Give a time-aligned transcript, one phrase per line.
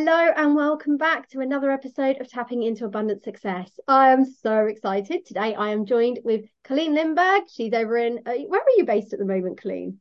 [0.00, 3.68] Hello and welcome back to another episode of Tapping into Abundant Success.
[3.88, 5.26] I am so excited.
[5.26, 7.40] Today I am joined with Colleen Lindberg.
[7.52, 9.98] She's over in, uh, where are you based at the moment, Colleen?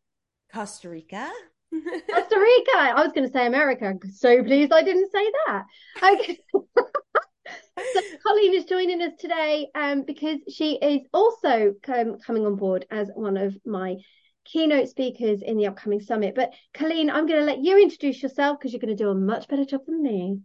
[0.53, 1.31] Costa Rica.
[1.71, 2.77] Costa Rica.
[2.77, 3.95] I was going to say America.
[4.13, 5.63] So pleased I didn't say that.
[6.03, 6.37] Okay.
[6.53, 12.85] so Colleen is joining us today um, because she is also um, coming on board
[12.91, 13.95] as one of my
[14.51, 16.35] keynote speakers in the upcoming summit.
[16.35, 19.15] But Colleen, I'm going to let you introduce yourself because you're going to do a
[19.15, 20.39] much better job than me.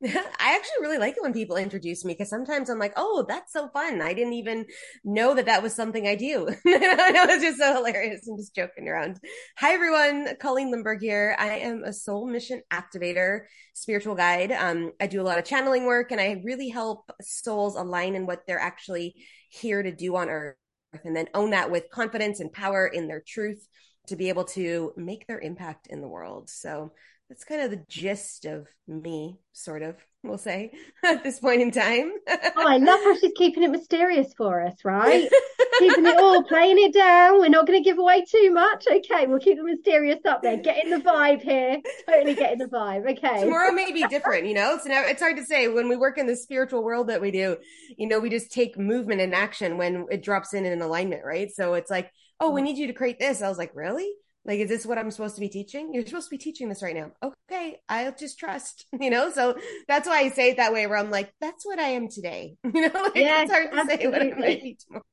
[0.04, 3.52] I actually really like it when people introduce me because sometimes I'm like, oh, that's
[3.52, 4.00] so fun.
[4.00, 4.64] I didn't even
[5.02, 6.46] know that that was something I do.
[6.66, 8.28] I know it's just so hilarious.
[8.28, 9.18] I'm just joking around.
[9.56, 10.36] Hi, everyone.
[10.40, 11.34] Colleen Lindberg here.
[11.36, 13.40] I am a soul mission activator,
[13.74, 14.52] spiritual guide.
[14.52, 18.24] Um, I do a lot of channeling work and I really help souls align in
[18.24, 19.16] what they're actually
[19.50, 20.56] here to do on earth
[21.04, 23.66] and then own that with confidence and power in their truth
[24.08, 26.48] to be able to make their impact in the world.
[26.48, 26.92] So
[27.28, 30.72] that's kind of the gist of me, sort of, we'll say,
[31.04, 32.12] at this point in time.
[32.28, 35.28] oh, I love how she's keeping it mysterious for us, right?
[35.78, 37.38] keeping it all, playing it down.
[37.38, 38.86] We're not going to give away too much.
[38.90, 40.56] Okay, we'll keep the mysterious up there.
[40.56, 41.78] Getting the vibe here.
[42.08, 43.10] Totally getting the vibe.
[43.10, 43.44] Okay.
[43.44, 44.74] Tomorrow may be different, you know?
[44.74, 45.68] It's, it's hard to say.
[45.68, 47.56] When we work in the spiritual world that we do,
[47.96, 51.50] you know, we just take movement and action when it drops in in alignment, right?
[51.50, 52.64] So it's like, oh, we mm.
[52.64, 53.42] need you to create this.
[53.42, 54.10] I was like, really?
[54.44, 55.92] Like, is this what I'm supposed to be teaching?
[55.92, 57.12] You're supposed to be teaching this right now.
[57.22, 59.30] Okay, I'll just trust, you know?
[59.30, 62.08] So that's why I say it that way, where I'm like, that's what I am
[62.08, 62.56] today.
[62.64, 64.04] You know, like yes, it's hard to absolutely.
[64.04, 65.04] say what I might be tomorrow.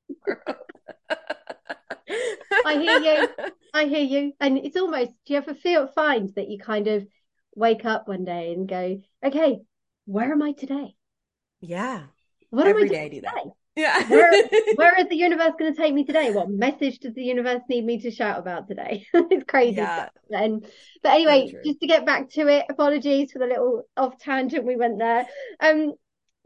[2.65, 3.27] I hear you.
[3.73, 4.33] I hear you.
[4.39, 7.07] And it's almost, do you ever feel, find that you kind of
[7.55, 9.59] wake up one day and go, okay,
[10.05, 10.95] where am I today?
[11.61, 12.03] Yeah.
[12.51, 13.43] What Every am I day I do that.
[13.75, 14.07] Yeah.
[14.07, 14.31] where,
[14.75, 16.31] where is the universe going to take me today?
[16.31, 19.05] What message does the universe need me to shout about today?
[19.13, 19.77] it's crazy.
[19.77, 20.09] Yeah.
[20.29, 20.65] And
[21.03, 24.75] but anyway, just to get back to it, apologies for the little off tangent we
[24.75, 25.27] went there.
[25.59, 25.93] Um,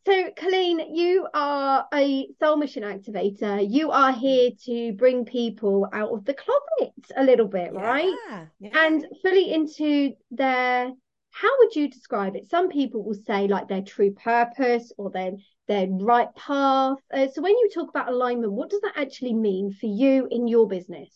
[0.06, 3.66] so Colleen, you are a soul mission activator.
[3.70, 7.80] You are here to bring people out of the closet a little bit, yeah.
[7.82, 8.48] right?
[8.60, 8.86] Yeah.
[8.86, 10.94] And fully into their
[11.40, 12.50] how would you describe it?
[12.50, 15.32] Some people will say like their true purpose or their
[15.68, 16.98] their right path.
[17.14, 20.48] Uh, so when you talk about alignment, what does that actually mean for you in
[20.48, 21.10] your business?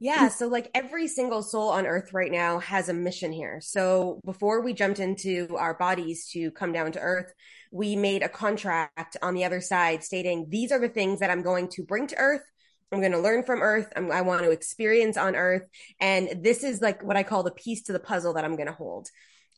[0.00, 3.60] Yeah, so like every single soul on earth right now has a mission here.
[3.60, 7.32] So before we jumped into our bodies to come down to earth,
[7.70, 11.42] we made a contract on the other side stating these are the things that I'm
[11.42, 12.42] going to bring to earth.
[12.92, 13.90] I'm going to learn from earth.
[13.96, 15.62] I'm, i want to experience on earth.
[16.00, 18.66] And this is like what I call the piece to the puzzle that I'm going
[18.66, 19.08] to hold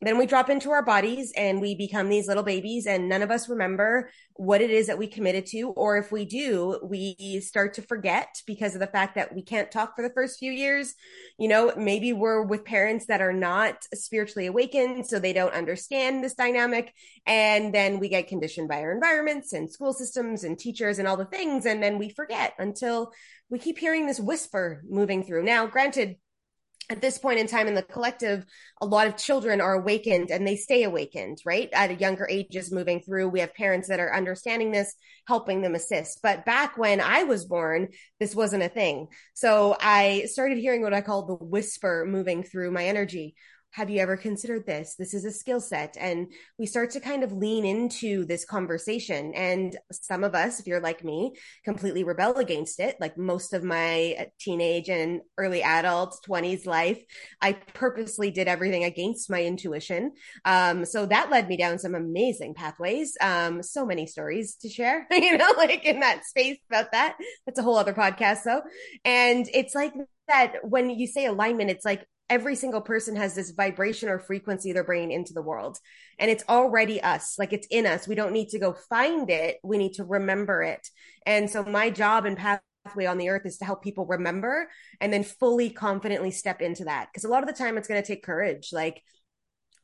[0.07, 3.31] then we drop into our bodies and we become these little babies and none of
[3.31, 5.71] us remember what it is that we committed to.
[5.71, 9.71] Or if we do we start to forget because of the fact that we can't
[9.71, 10.95] talk for the first few years.
[11.39, 16.23] You know maybe we're with parents that are not spiritually awakened so they don't understand
[16.23, 16.93] this dynamic.
[17.27, 21.17] And then we get conditioned by our environments and school systems and teachers and all
[21.17, 21.67] the things.
[21.67, 23.13] And then we forget until
[23.51, 25.45] we keep hearing this whisper moving through.
[25.45, 26.17] Now granted
[26.91, 28.45] at this point in time in the collective,
[28.81, 31.69] a lot of children are awakened and they stay awakened, right?
[31.73, 33.29] At a younger ages moving through.
[33.29, 34.95] We have parents that are understanding this,
[35.27, 36.21] helping them assist.
[36.23, 37.89] But back when I was born,
[38.21, 39.09] this wasn't a thing.
[39.35, 43.35] So I started hearing what I call the whisper moving through my energy
[43.75, 44.95] have you ever considered this?
[44.95, 45.97] This is a skill set.
[45.99, 49.35] And we start to kind of lean into this conversation.
[49.35, 51.33] And some of us, if you're like me,
[51.65, 52.97] completely rebel against it.
[53.01, 57.03] Like most of my teenage and early adult 20s life,
[57.43, 60.13] I purposely did everything against my intuition.
[60.45, 63.17] Um, so that led me down some amazing pathways.
[63.21, 67.17] Um, so many stories to share, you know, like in that space about that.
[67.45, 68.63] That's a whole other podcast though.
[69.05, 69.95] And it's like
[70.29, 74.73] that when you say alignment, it's like every single person has this vibration or frequency
[74.73, 75.79] they're bringing into the world.
[76.19, 77.39] And it's already us.
[77.39, 78.09] Like it's in us.
[78.09, 79.59] We don't need to go find it.
[79.63, 80.89] We need to remember it.
[81.27, 84.69] And so my job and pathway on the earth is to help people remember
[85.01, 87.09] and then fully confidently step into that.
[87.13, 88.71] Because a lot of the time it's going to take courage.
[88.73, 89.03] Like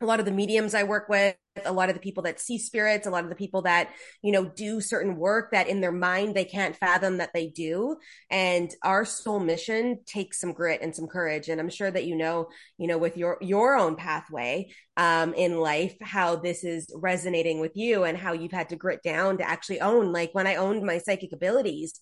[0.01, 2.59] a lot of the mediums I work with, a lot of the people that see
[2.59, 3.91] spirits, a lot of the people that,
[4.23, 7.97] you know, do certain work that in their mind they can't fathom that they do.
[8.31, 11.49] And our soul mission takes some grit and some courage.
[11.49, 12.49] And I'm sure that you know,
[12.79, 17.77] you know, with your your own pathway um in life, how this is resonating with
[17.77, 20.13] you and how you've had to grit down to actually own.
[20.13, 22.01] Like when I owned my psychic abilities,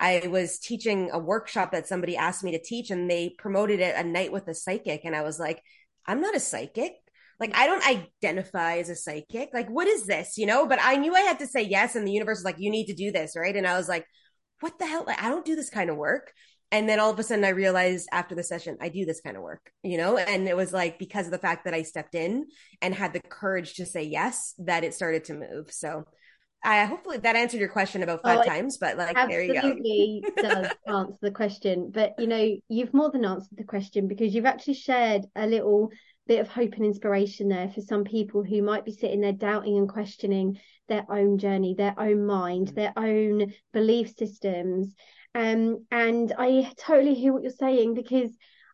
[0.00, 3.94] I was teaching a workshop that somebody asked me to teach and they promoted it
[3.96, 5.04] a night with a psychic.
[5.04, 5.62] And I was like,
[6.06, 6.94] I'm not a psychic
[7.38, 9.50] like I don't identify as a psychic.
[9.52, 10.66] Like what is this, you know?
[10.66, 12.86] But I knew I had to say yes and the universe was like you need
[12.86, 13.54] to do this, right?
[13.54, 14.06] And I was like,
[14.60, 15.04] what the hell?
[15.06, 16.32] Like, I don't do this kind of work.
[16.72, 19.36] and then all of a sudden I realized after the session, I do this kind
[19.36, 20.16] of work, you know?
[20.16, 22.46] And it was like because of the fact that I stepped in
[22.82, 25.70] and had the courage to say yes, that it started to move.
[25.70, 26.04] So
[26.64, 29.52] I hopefully that answered your question about oh, five oh, times, but like there you
[29.52, 29.58] go.
[29.58, 31.92] Absolutely does answer the question.
[31.94, 35.90] But you know, you've more than answered the question because you've actually shared a little
[36.26, 39.76] bit of hope and inspiration there for some people who might be sitting there doubting
[39.78, 40.58] and questioning
[40.88, 44.94] their own journey, their own mind, their own belief systems.
[45.34, 48.30] Um, and I totally hear what you're saying because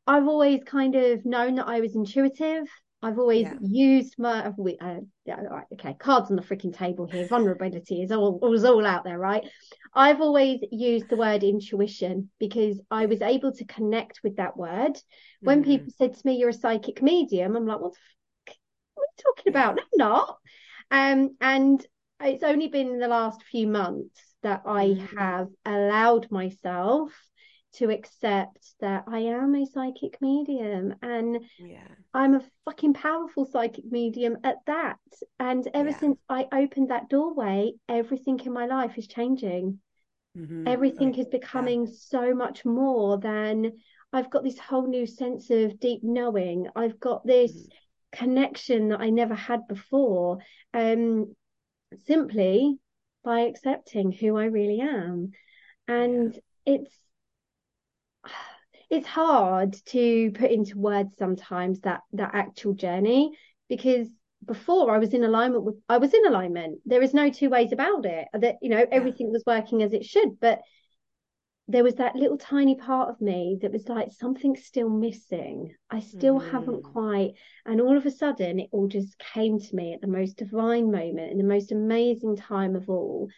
[0.06, 2.69] I've always kind of known that I was intuitive.
[3.02, 3.54] I've always yeah.
[3.62, 7.26] used my uh, yeah, right, okay, cards on the freaking table here.
[7.26, 9.44] Vulnerability is all was all out there, right?
[9.93, 14.96] I've always used the word intuition because I was able to connect with that word.
[15.40, 15.70] When mm-hmm.
[15.70, 17.94] people said to me, "You're a psychic medium," I'm like, "What?
[18.49, 18.56] F-
[18.94, 20.38] what are you talking about?" No,
[20.90, 21.22] I'm not.
[21.22, 21.87] Um, and
[22.20, 25.19] it's only been in the last few months that I mm-hmm.
[25.19, 27.10] have allowed myself
[27.75, 31.89] to accept that I am a psychic medium and yeah.
[32.13, 34.99] I'm a fucking powerful psychic medium at that.
[35.39, 35.99] And ever yeah.
[35.99, 39.79] since I opened that doorway, everything in my life is changing.
[40.37, 40.69] Mm-hmm.
[40.69, 41.93] Everything is becoming yeah.
[41.95, 43.73] so much more than
[44.13, 46.69] I've got this whole new sense of deep knowing.
[46.77, 48.25] I've got this mm-hmm.
[48.25, 50.39] connection that I never had before.
[50.75, 51.35] Um,
[52.07, 52.79] simply
[53.25, 55.33] by accepting who I really am.
[55.89, 56.95] And it's
[58.93, 63.33] it's hard to put into words sometimes that that actual journey
[63.69, 64.06] because
[64.44, 66.81] before I was in alignment with I was in alignment.
[66.85, 68.29] There is no two ways about it.
[68.35, 70.61] That you know everything was working as it should, but
[71.69, 75.75] there was that little tiny part of me that was like something's still missing.
[75.91, 76.50] I still mm.
[76.50, 77.33] haven't quite.
[77.65, 80.91] And all of a sudden, it all just came to me at the most divine
[80.91, 83.29] moment, in the most amazing time of all.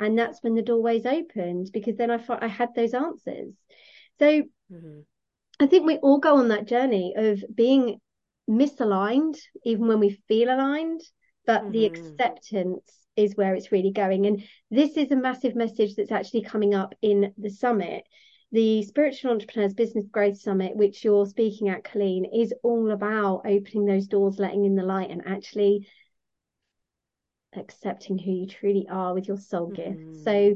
[0.00, 3.54] And that's when the doorways opened because then I thought I had those answers.
[4.18, 5.00] So mm-hmm.
[5.58, 7.98] I think we all go on that journey of being
[8.48, 11.00] misaligned, even when we feel aligned,
[11.46, 11.72] but mm-hmm.
[11.72, 14.26] the acceptance is where it's really going.
[14.26, 18.04] And this is a massive message that's actually coming up in the summit.
[18.52, 23.86] The Spiritual Entrepreneurs Business Growth Summit, which you're speaking at, Colleen, is all about opening
[23.86, 25.88] those doors, letting in the light, and actually
[27.54, 30.12] accepting who you truly are with your soul mm-hmm.
[30.12, 30.24] gift.
[30.24, 30.54] So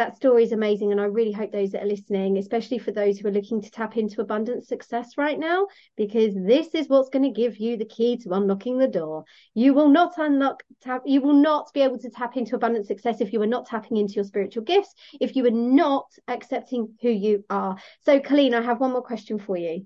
[0.00, 3.18] that story is amazing and i really hope those that are listening especially for those
[3.18, 7.22] who are looking to tap into abundant success right now because this is what's going
[7.22, 9.24] to give you the key to unlocking the door.
[9.52, 13.20] You will not unlock tap you will not be able to tap into abundant success
[13.20, 17.10] if you are not tapping into your spiritual gifts if you are not accepting who
[17.10, 17.76] you are.
[18.00, 19.84] So colleen i have one more question for you.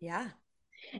[0.00, 0.28] Yeah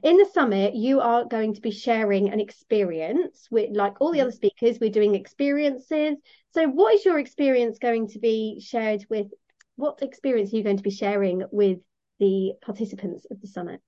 [0.01, 4.19] in the summit, you are going to be sharing an experience with, like all the
[4.19, 4.27] mm-hmm.
[4.27, 6.15] other speakers, we're doing experiences.
[6.53, 9.27] So, what is your experience going to be shared with?
[9.75, 11.79] What experience are you going to be sharing with
[12.19, 13.81] the participants of the summit?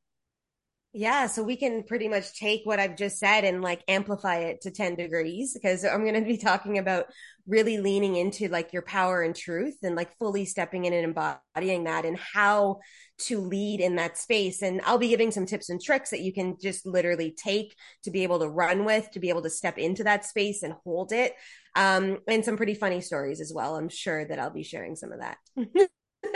[0.97, 4.61] Yeah, so we can pretty much take what I've just said and like amplify it
[4.61, 7.07] to 10 degrees because I'm going to be talking about
[7.45, 11.83] really leaning into like your power and truth and like fully stepping in and embodying
[11.83, 12.79] that and how
[13.23, 14.61] to lead in that space.
[14.61, 18.09] And I'll be giving some tips and tricks that you can just literally take to
[18.09, 21.11] be able to run with, to be able to step into that space and hold
[21.11, 21.33] it.
[21.75, 23.75] Um, and some pretty funny stories as well.
[23.75, 25.39] I'm sure that I'll be sharing some of that.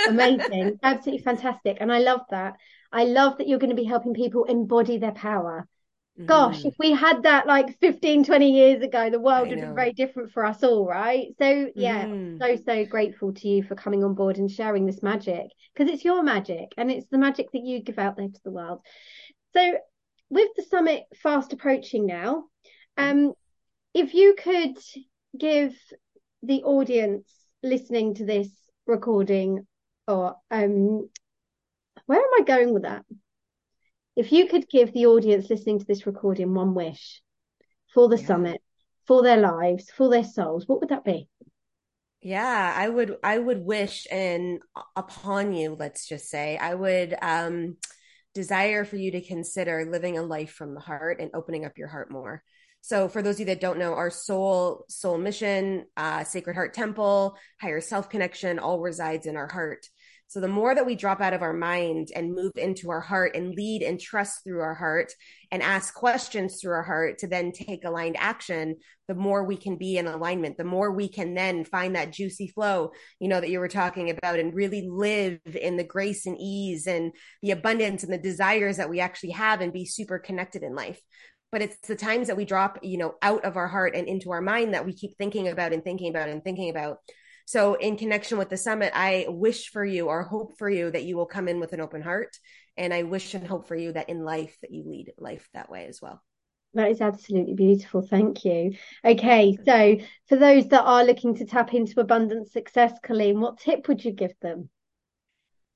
[0.09, 0.79] Amazing.
[0.83, 1.77] Absolutely fantastic.
[1.79, 2.57] And I love that.
[2.91, 5.67] I love that you're going to be helping people embody their power.
[6.25, 6.65] Gosh, mm.
[6.65, 10.31] if we had that like 15, 20 years ago, the world would be very different
[10.31, 11.27] for us all, right?
[11.37, 12.37] So, yeah, mm.
[12.39, 16.03] so, so grateful to you for coming on board and sharing this magic because it's
[16.03, 18.81] your magic and it's the magic that you give out there to the world.
[19.55, 19.77] So,
[20.29, 22.45] with the summit fast approaching now,
[22.97, 23.31] um,
[23.93, 24.77] if you could
[25.37, 25.73] give
[26.43, 27.31] the audience
[27.63, 28.49] listening to this
[28.85, 29.65] recording
[30.05, 31.09] or um,
[32.09, 33.05] where am I going with that?
[34.15, 37.21] If you could give the audience listening to this recording one wish
[37.93, 38.25] for the yeah.
[38.25, 38.61] summit,
[39.05, 41.29] for their lives, for their souls, what would that be?
[42.19, 44.59] Yeah, I would I would wish and
[44.95, 47.77] upon you, let's just say, I would um
[48.33, 51.89] desire for you to consider living a life from the heart and opening up your
[51.89, 52.41] heart more.
[52.81, 56.73] So for those of you that don't know, our soul soul mission, uh, Sacred Heart
[56.73, 59.85] Temple, higher self connection, all resides in our heart.
[60.29, 63.35] So the more that we drop out of our mind and move into our heart
[63.35, 65.11] and lead and trust through our heart
[65.51, 68.75] and ask questions through our heart to then take aligned action,
[69.07, 72.47] the more we can be in alignment, the more we can then find that juicy
[72.47, 76.37] flow, you know, that you were talking about and really live in the grace and
[76.39, 80.61] ease and the abundance and the desires that we actually have and be super connected
[80.61, 81.01] in life.
[81.51, 84.29] But it's the times that we drop you know out of our heart and into
[84.29, 86.97] our mind that we keep thinking about and thinking about and thinking about
[87.49, 91.05] So, in connection with the summit, I wish for you or hope for you that
[91.05, 92.37] you will come in with an open heart.
[92.77, 95.67] And I wish and hope for you that in life that you lead life that
[95.67, 96.21] way as well.
[96.75, 98.03] That is absolutely beautiful.
[98.03, 98.73] Thank you.
[99.03, 103.87] Okay, so for those that are looking to tap into abundant success, Colleen, what tip
[103.87, 104.69] would you give them?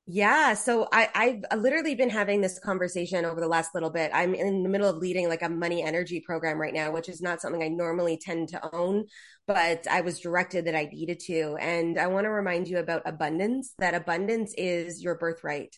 [0.05, 0.53] Yeah.
[0.55, 4.12] So I, I've uh, literally been having this conversation over the last little bit.
[4.13, 7.22] I'm in the middle of leading like a money energy program right now, which is
[7.22, 9.05] not something I normally tend to own,
[9.48, 11.55] but I was directed that I needed to.
[11.57, 15.74] And I want to remind you about abundance, that abundance is your birthright.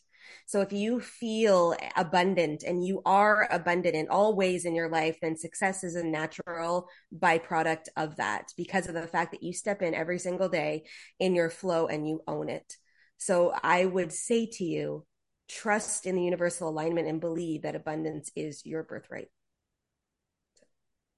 [0.47, 5.19] So if you feel abundant and you are abundant in all ways in your life,
[5.21, 9.83] then success is a natural byproduct of that because of the fact that you step
[9.83, 10.85] in every single day
[11.19, 12.73] in your flow and you own it.
[13.17, 15.05] So I would say to you,
[15.47, 19.29] trust in the universal alignment and believe that abundance is your birthright.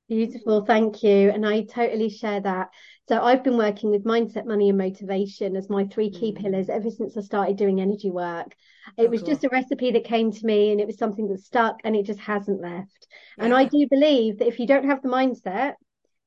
[0.09, 1.31] Beautiful, thank you.
[1.31, 2.69] And I totally share that.
[3.09, 6.41] So I've been working with mindset, money, and motivation as my three key mm.
[6.41, 8.55] pillars ever since I started doing energy work.
[8.97, 9.29] It oh, was cool.
[9.29, 12.05] just a recipe that came to me and it was something that stuck and it
[12.05, 13.07] just hasn't left.
[13.37, 13.45] Yeah.
[13.45, 15.73] And I do believe that if you don't have the mindset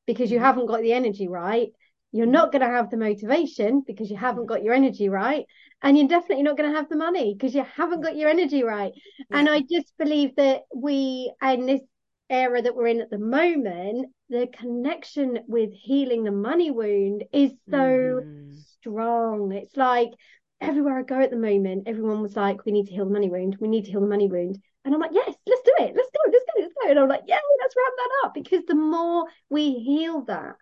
[0.06, 0.42] because you mm.
[0.42, 1.70] haven't got the energy right,
[2.12, 5.46] you're not going to have the motivation because you haven't got your energy right
[5.82, 8.62] and you're definitely not going to have the money because you haven't got your energy
[8.62, 8.92] right.
[9.30, 9.38] Yeah.
[9.38, 11.80] and i just believe that we in this
[12.28, 17.50] era that we're in at the moment the connection with healing the money wound is
[17.68, 18.62] so mm.
[18.78, 19.52] strong.
[19.52, 20.10] It's like
[20.60, 23.28] everywhere i go at the moment everyone was like we need to heal the money
[23.28, 23.56] wound.
[23.60, 24.58] We need to heal the money wound.
[24.84, 25.94] And i'm like yes let's do it.
[25.96, 26.30] Let's go.
[26.30, 26.62] Let's go.
[26.62, 26.90] Let's go.
[26.90, 28.34] And i'm like yeah let's wrap that up.
[28.34, 30.54] Because the more we heal that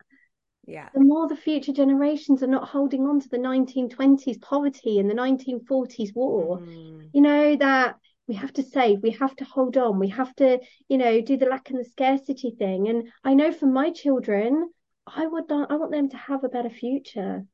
[0.69, 5.09] yeah the more the future generations are not holding on to the 1920s poverty and
[5.09, 7.09] the 1940s war mm.
[7.13, 7.97] you know that
[8.29, 11.39] we have to save we have to hold on we have to you know do
[11.39, 14.69] the lack and the scarcity thing and i know for my children
[15.07, 17.45] i would i want them to have a better future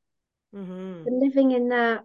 [0.54, 1.04] mm-hmm.
[1.06, 2.04] living in that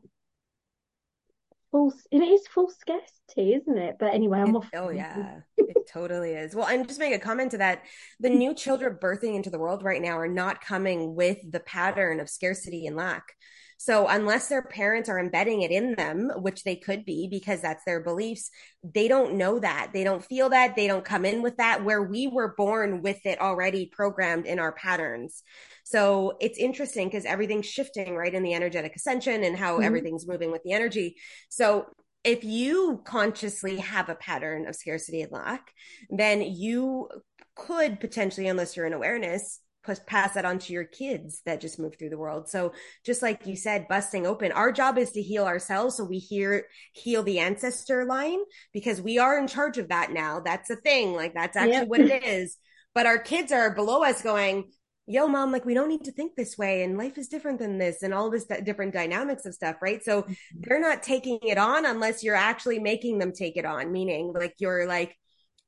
[1.72, 3.98] full it is full scarcity isn't it?
[4.00, 5.42] But anyway i'm it, off oh yeah.
[5.58, 6.56] It totally is.
[6.56, 7.84] Well and just make a comment to that.
[8.20, 12.20] The new children birthing into the world right now are not coming with the pattern
[12.20, 13.34] of scarcity and lack
[13.82, 17.86] so unless their parents are embedding it in them, which they could be because that's
[17.86, 18.50] their beliefs,
[18.84, 19.92] they don't know that.
[19.94, 20.76] They don't feel that.
[20.76, 24.60] They don't come in with that where we were born with it already programmed in
[24.60, 25.44] our patterns.
[25.86, 29.86] So it's interesting because everything's shifting right in the energetic ascension and how mm-hmm.
[29.86, 31.16] everything's moving with the energy.
[31.48, 31.86] So
[32.26, 35.72] if you consciously have a pattern of scarcity and lack,
[36.10, 37.08] then you
[37.56, 39.62] could potentially, unless you're in awareness,
[40.06, 42.50] pass that on to your kids that just move through the world.
[42.50, 42.74] So
[43.06, 45.98] just like you said, busting open, our job is to heal ourselves.
[45.98, 48.40] So we hear, heal the ancestor line
[48.74, 50.42] because we are in charge of that now.
[50.42, 51.14] That's a thing.
[51.14, 51.88] Like that's actually yep.
[51.88, 52.58] what it is.
[52.94, 54.66] But our kids are below us going,
[55.10, 57.80] yo mom like we don't need to think this way and life is different than
[57.80, 60.34] this and all this different dynamics of stuff right so mm-hmm.
[60.60, 64.54] they're not taking it on unless you're actually making them take it on meaning like
[64.60, 65.18] you're like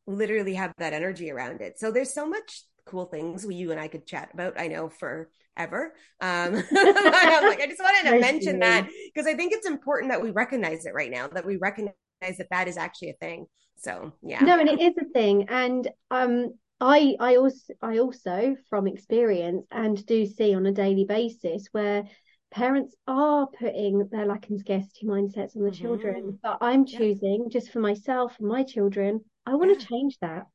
[0.06, 3.80] literally have that energy around it so there's so much cool things we you and
[3.80, 4.60] I could chat about.
[4.60, 5.94] I know forever.
[6.20, 10.32] Um, like, I just wanted to mention that because I think it's important that we
[10.32, 13.46] recognize it right now, that we recognize that that is actually a thing.
[13.78, 14.42] So yeah.
[14.42, 15.48] No, and it is a thing.
[15.50, 21.06] And um, I I also I also from experience and do see on a daily
[21.06, 22.04] basis where
[22.52, 25.82] parents are putting their lack and scarcity mindsets on the mm-hmm.
[25.82, 26.40] children.
[26.44, 27.50] But I'm choosing yeah.
[27.50, 29.88] just for myself and my children, I want to yeah.
[29.88, 30.48] change that.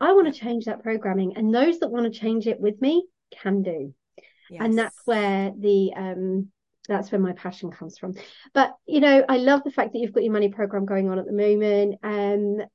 [0.00, 3.06] I want to change that programming, and those that want to change it with me
[3.30, 3.94] can do.
[4.50, 4.62] Yes.
[4.62, 6.48] And that's where the um
[6.88, 8.14] that's where my passion comes from.
[8.52, 11.18] But you know, I love the fact that you've got your money program going on
[11.18, 11.98] at the moment.
[12.02, 12.66] Um,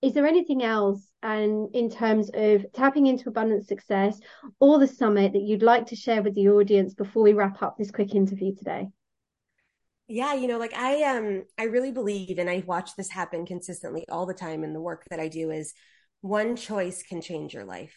[0.00, 4.20] is there anything else and in terms of tapping into abundant success
[4.60, 7.76] or the summit that you'd like to share with the audience before we wrap up
[7.76, 8.88] this quick interview today?
[10.06, 14.04] Yeah, you know, like I um I really believe and I watch this happen consistently
[14.08, 15.74] all the time in the work that I do is
[16.20, 17.96] one choice can change your life.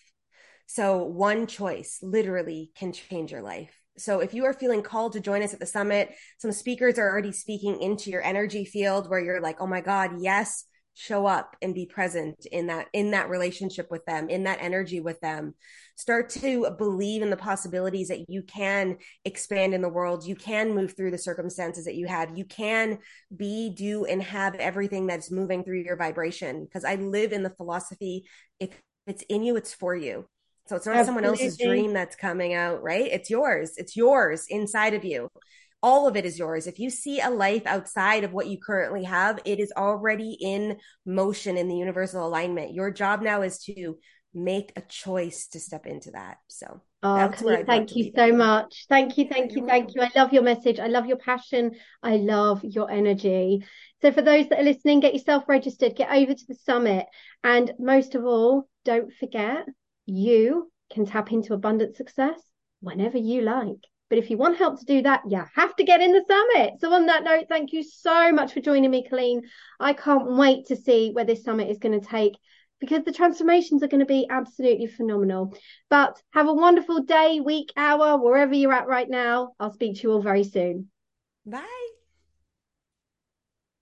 [0.67, 3.77] So, one choice literally can change your life.
[3.97, 7.09] So, if you are feeling called to join us at the summit, some speakers are
[7.09, 11.55] already speaking into your energy field where you're like, oh my God, yes, show up
[11.61, 15.53] and be present in that in that relationship with them in that energy with them
[16.01, 20.25] start to believe in the possibilities that you can expand in the world.
[20.25, 22.97] You can move through the circumstances that you had you can
[23.35, 26.65] be do and have everything that's moving through your vibration.
[26.65, 28.25] Because i live in the philosophy
[28.59, 28.69] if
[29.05, 30.25] it's in you it's for you.
[30.67, 31.05] So it's not Absolutely.
[31.05, 33.09] someone else's dream that's coming out right?
[33.11, 33.73] It's yours.
[33.77, 35.29] It's yours inside of you.
[35.83, 36.67] All of it is yours.
[36.67, 40.77] If you see a life outside of what you currently have, it is already in
[41.05, 42.73] motion in the universal alignment.
[42.73, 43.97] Your job now is to
[44.33, 46.37] make a choice to step into that.
[46.47, 47.31] So Oh,
[47.65, 48.85] thank you so much.
[48.87, 50.03] Thank you, thank you, thank you.
[50.03, 50.79] I love your message.
[50.79, 51.71] I love your passion.
[52.03, 53.65] I love your energy.
[54.03, 57.07] So, for those that are listening, get yourself registered, get over to the summit.
[57.43, 59.65] And most of all, don't forget
[60.05, 62.39] you can tap into abundant success
[62.81, 63.81] whenever you like.
[64.09, 66.73] But if you want help to do that, you have to get in the summit.
[66.81, 69.41] So, on that note, thank you so much for joining me, Colleen.
[69.79, 72.33] I can't wait to see where this summit is going to take
[72.81, 75.55] because the transformations are going to be absolutely phenomenal.
[75.89, 79.53] But have a wonderful day, week, hour, wherever you're at right now.
[79.59, 80.89] I'll speak to you all very soon.
[81.45, 81.90] Bye.